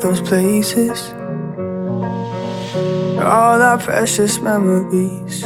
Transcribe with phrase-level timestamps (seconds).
[0.00, 1.12] Those places,
[3.22, 5.44] all our precious memories.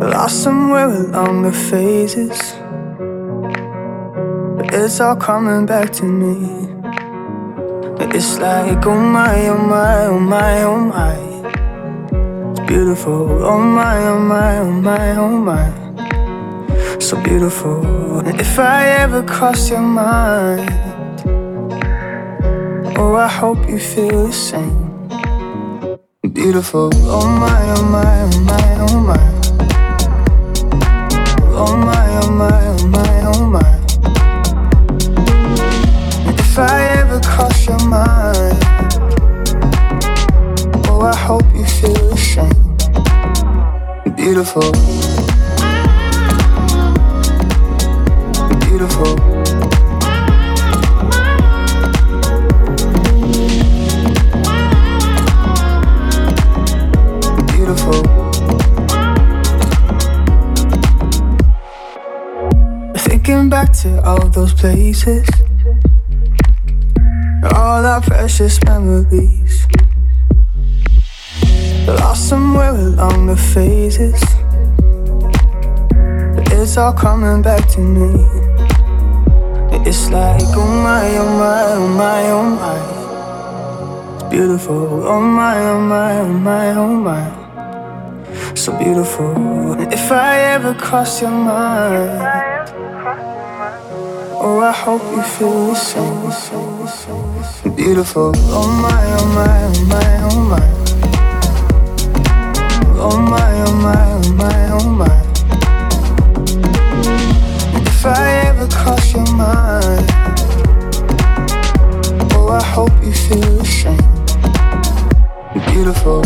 [0.00, 2.38] Lost somewhere along the phases,
[4.56, 6.64] but it's all coming back to me.
[8.16, 11.16] It's like, oh my, oh my, oh my, oh my.
[12.52, 17.00] It's beautiful, oh my, oh my, oh my, oh my.
[17.00, 18.20] So beautiful.
[18.20, 20.70] And if I ever cross your mind,
[22.96, 25.08] Oh, I hope you feel the same.
[26.32, 26.90] Beautiful.
[26.94, 29.20] Oh my, oh my, oh my, oh my.
[31.56, 33.70] Oh my, oh my, oh my, oh my.
[36.38, 38.64] If I ever cross your mind,
[40.88, 42.76] oh, I hope you feel the same.
[44.14, 44.70] Beautiful.
[48.60, 49.33] Beautiful.
[63.64, 65.26] Back to all those places,
[67.54, 69.66] all our precious memories.
[71.86, 74.20] Lost somewhere along the phases.
[76.34, 78.10] But it's all coming back to me.
[79.86, 82.80] It's like, oh my, oh my, oh my, oh my.
[84.14, 85.06] It's beautiful.
[85.06, 88.54] Oh my, oh my, oh my, oh my.
[88.54, 89.80] So beautiful.
[89.92, 92.53] If I ever cross your mind,
[94.46, 96.30] oh, I hope you feel the same.
[97.74, 98.32] Beautiful.
[98.36, 100.66] Oh my, oh my, oh my, oh my.
[103.06, 105.16] Oh my, oh my, oh my, oh my.
[107.86, 108.08] If I
[108.48, 110.08] ever cross your mind,
[112.34, 113.98] oh, I hope you feel the same.
[115.72, 116.22] Beautiful.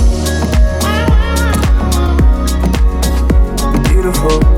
[3.89, 4.58] Beautiful.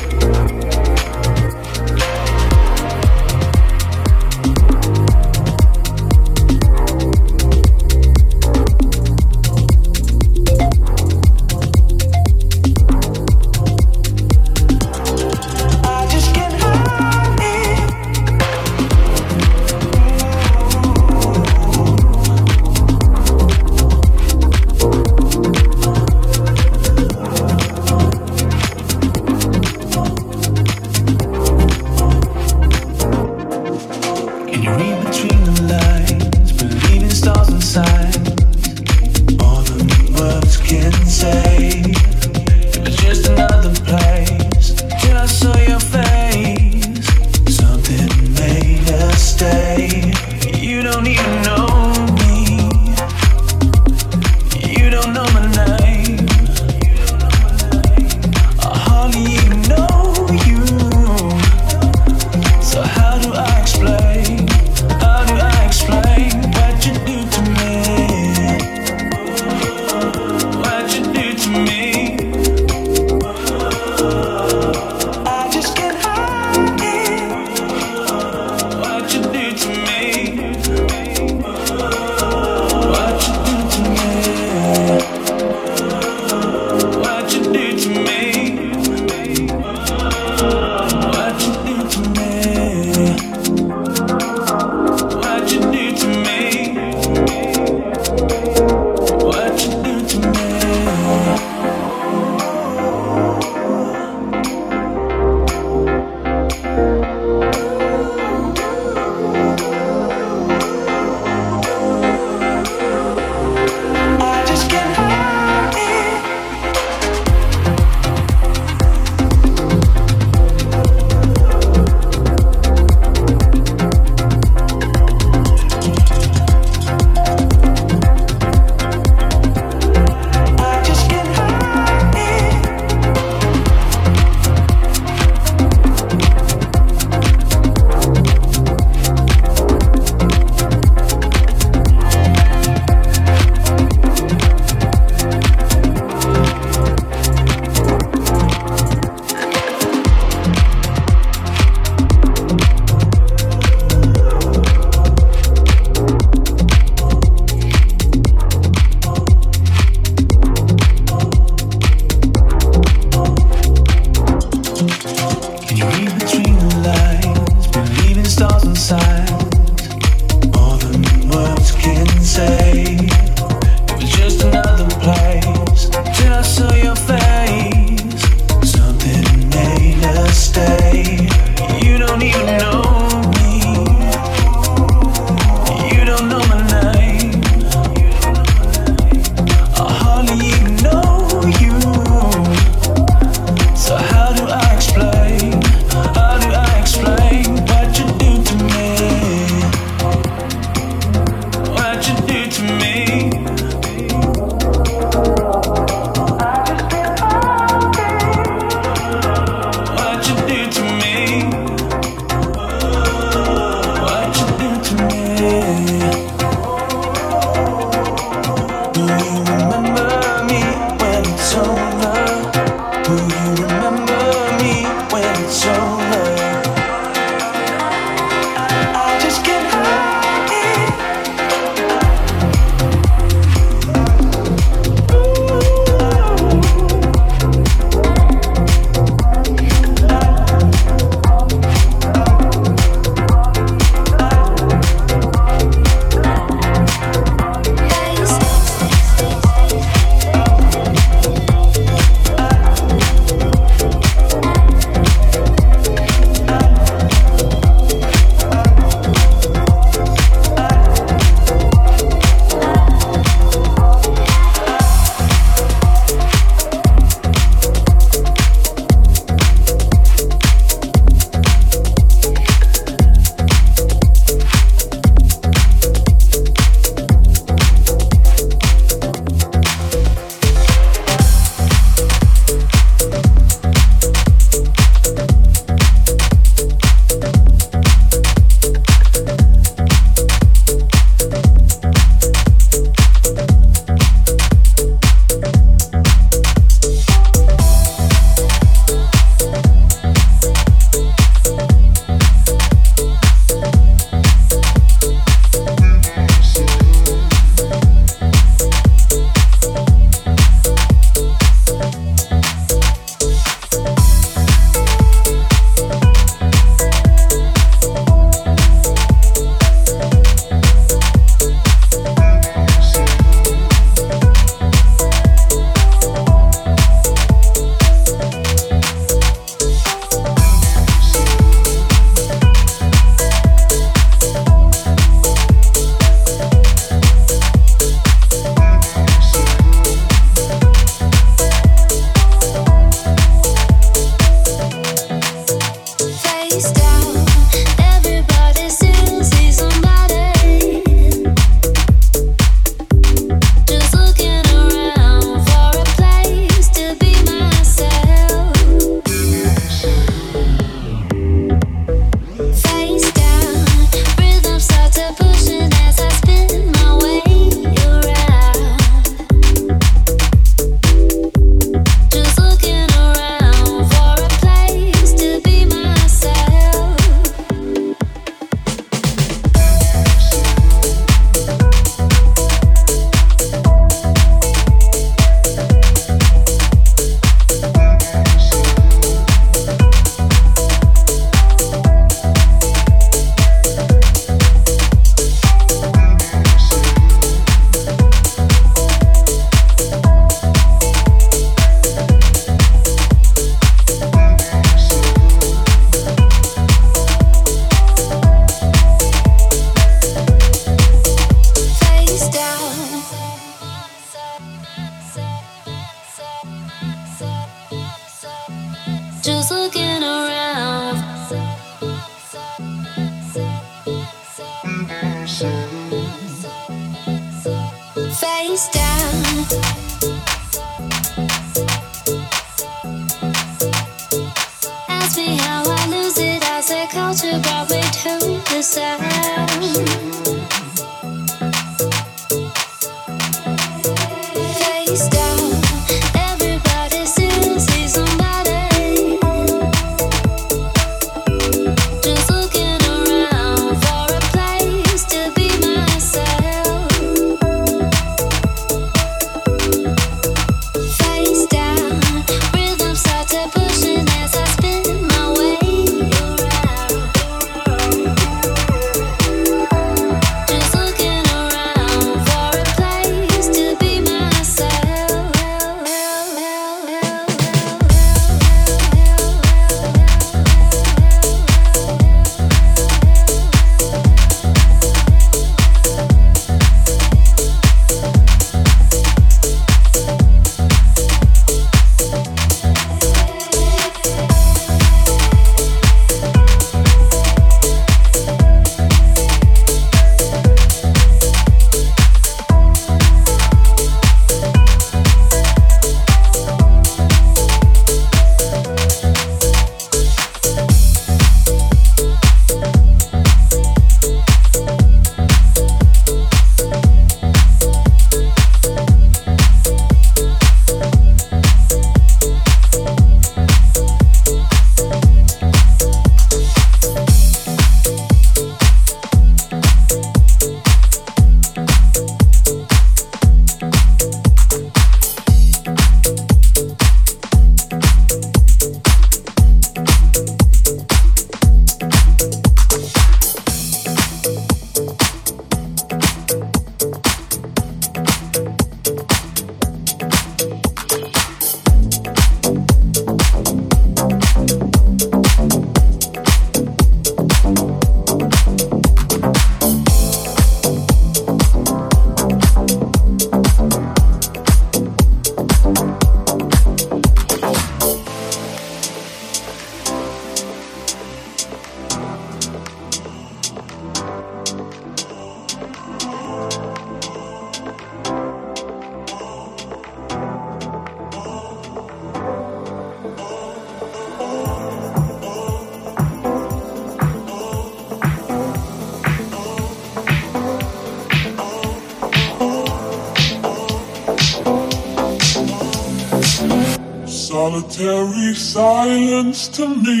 [599.61, 600.00] To.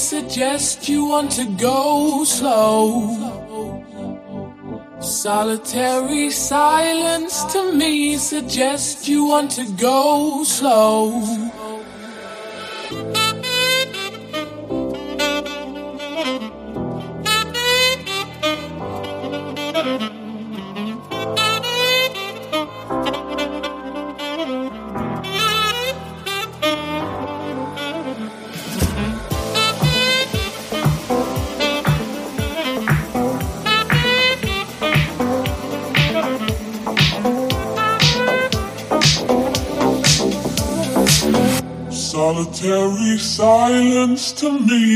[0.00, 3.14] Suggest you want to go slow.
[5.00, 11.20] Solitary silence to me suggests you want to go slow.
[44.40, 44.89] To me.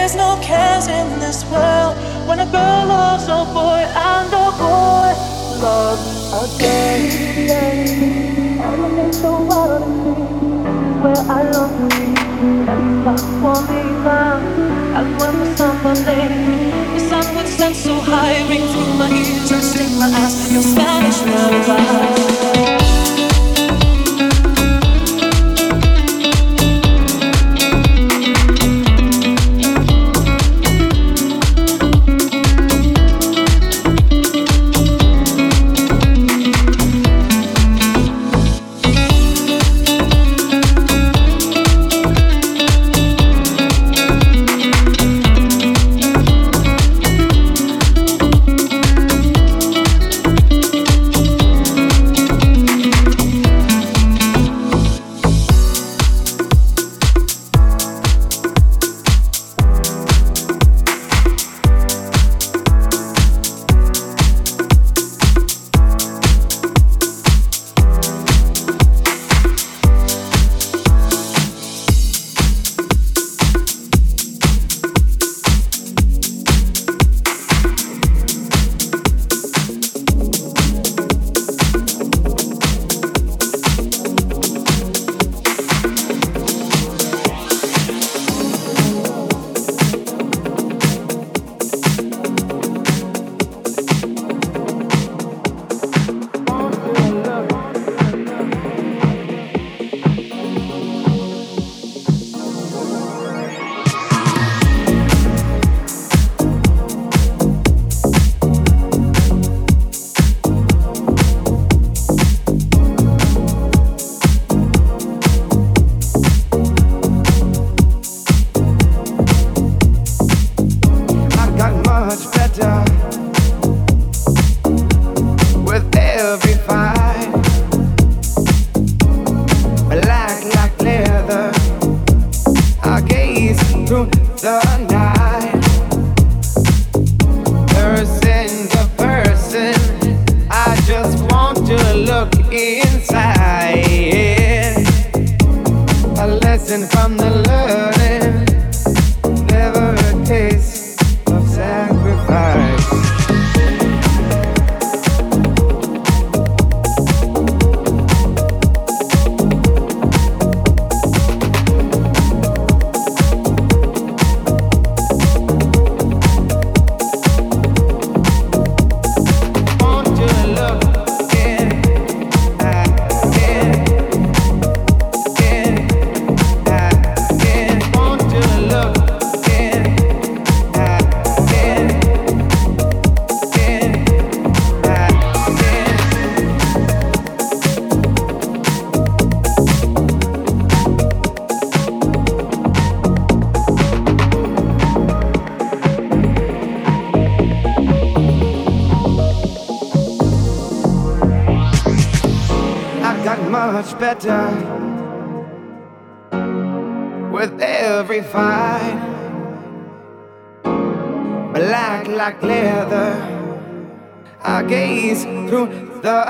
[0.00, 1.94] There's no cares in this world
[2.26, 5.12] when a girl loves a boy and a boy
[5.60, 7.00] loves a girl.
[8.96, 10.16] in the world in me,
[11.02, 12.06] where I love to be.
[13.04, 14.44] Love for me, be found,
[14.96, 16.32] and when the sun falling,
[16.94, 20.50] the sun would stand so high, ring through my ears and sing my ass.
[20.50, 22.29] Your Spanish lullaby.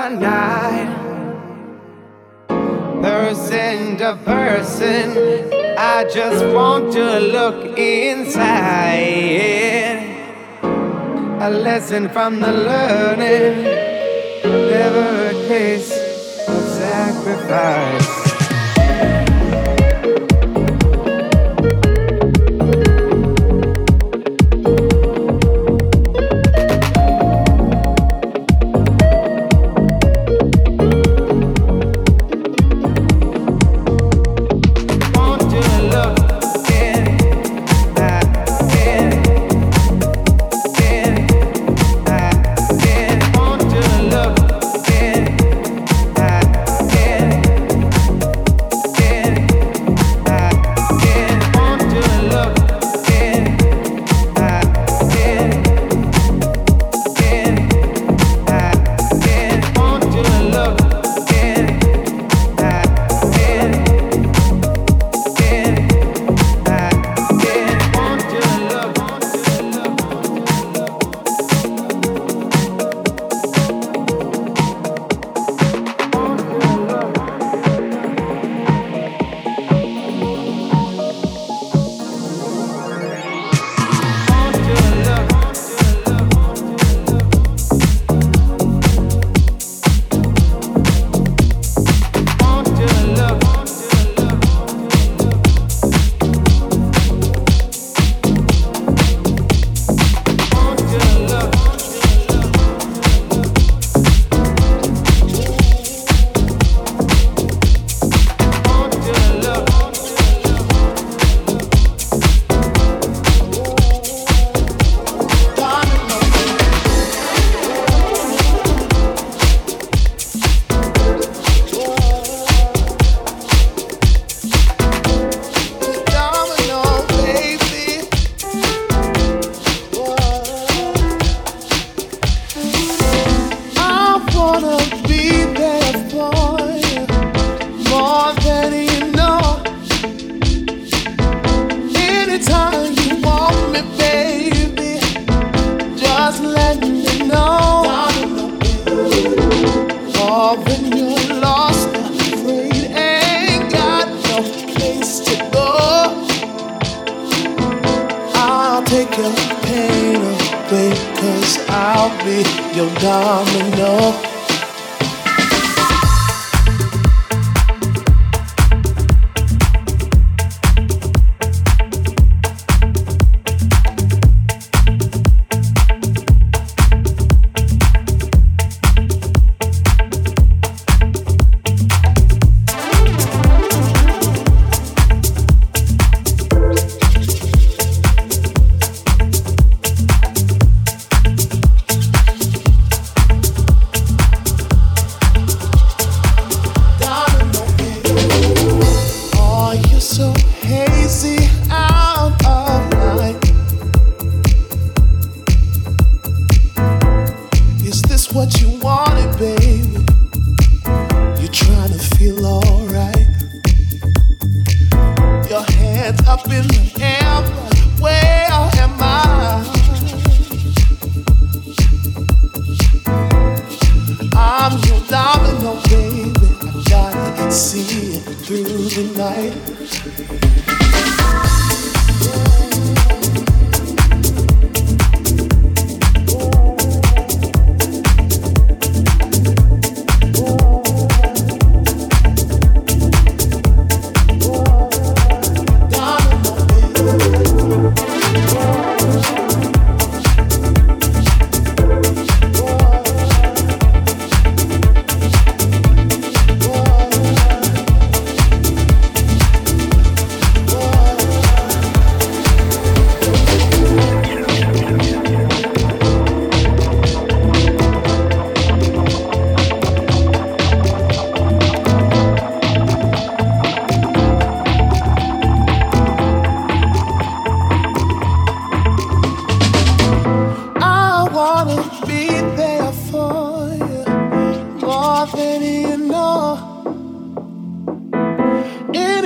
[0.09, 0.89] Night.
[3.01, 5.17] Person to person,
[5.77, 8.41] I just want to look inside.
[11.41, 13.63] A lesson from the learning,
[14.43, 15.91] never a case
[16.77, 18.10] sacrifice.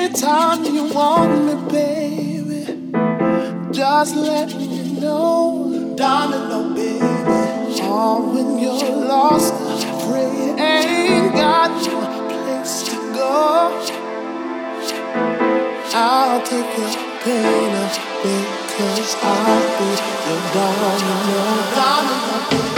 [0.06, 2.92] Anytime you want me, baby,
[3.72, 7.82] just let me know, darling, oh baby.
[7.82, 13.74] Oh, when you're lost, afraid, ain't got no place to go.
[15.96, 16.92] I'll take your
[17.24, 18.46] pain away,
[18.78, 19.90] cause I'll be
[20.30, 21.02] your darling,
[21.34, 22.75] oh darling, oh baby.